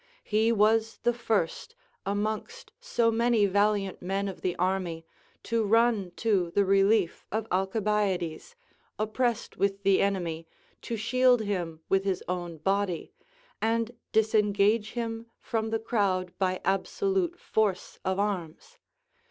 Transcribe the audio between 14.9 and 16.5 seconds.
him from the crowd